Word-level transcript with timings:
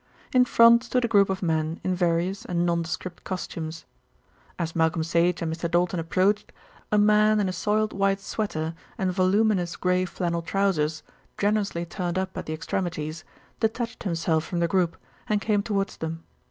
In 0.33 0.45
front 0.45 0.83
stood 0.83 1.05
a 1.05 1.07
group 1.07 1.29
of 1.29 1.43
men 1.43 1.79
in 1.83 1.93
various 1.93 2.43
and 2.43 2.65
nondescript 2.65 3.23
costumes. 3.23 3.85
As 4.57 4.75
Malcolm 4.75 5.03
Sage 5.03 5.43
and 5.43 5.53
Mr. 5.53 5.69
Doulton 5.69 5.99
approached, 5.99 6.51
a 6.91 6.97
man 6.97 7.39
in 7.39 7.47
a 7.47 7.53
soiled 7.53 7.93
white 7.93 8.19
sweater 8.19 8.73
and 8.97 9.13
voluminous 9.13 9.75
grey 9.75 10.05
flannel 10.05 10.41
trousers, 10.41 11.03
generously 11.37 11.85
turned 11.85 12.17
up 12.17 12.35
at 12.35 12.47
the 12.47 12.53
extremities, 12.53 13.23
detached 13.59 14.01
himself 14.01 14.43
from 14.43 14.57
the 14.57 14.67
group 14.67 14.97
and 15.27 15.39
came 15.39 15.61
towards 15.61 15.97
them. 15.97 16.23